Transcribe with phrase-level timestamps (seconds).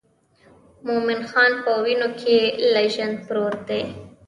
[0.87, 2.37] مومن خان په وینو کې
[2.75, 3.81] لژند پروت دی.